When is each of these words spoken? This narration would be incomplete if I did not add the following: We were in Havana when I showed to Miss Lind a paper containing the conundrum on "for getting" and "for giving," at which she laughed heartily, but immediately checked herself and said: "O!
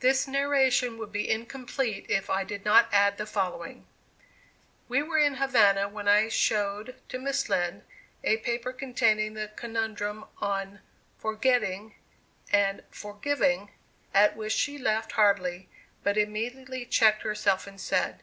This 0.00 0.26
narration 0.26 0.98
would 0.98 1.12
be 1.12 1.30
incomplete 1.30 2.06
if 2.08 2.28
I 2.28 2.42
did 2.42 2.64
not 2.64 2.88
add 2.92 3.18
the 3.18 3.24
following: 3.24 3.86
We 4.88 5.00
were 5.00 5.16
in 5.20 5.34
Havana 5.34 5.86
when 5.88 6.08
I 6.08 6.28
showed 6.28 6.96
to 7.08 7.20
Miss 7.20 7.48
Lind 7.48 7.84
a 8.24 8.38
paper 8.38 8.72
containing 8.72 9.34
the 9.34 9.46
conundrum 9.54 10.24
on 10.40 10.80
"for 11.20 11.36
getting" 11.36 11.94
and 12.50 12.82
"for 12.90 13.14
giving," 13.14 13.70
at 14.12 14.34
which 14.36 14.52
she 14.54 14.76
laughed 14.76 15.12
heartily, 15.12 15.68
but 16.02 16.18
immediately 16.18 16.84
checked 16.84 17.22
herself 17.22 17.68
and 17.68 17.80
said: 17.80 18.22
"O! - -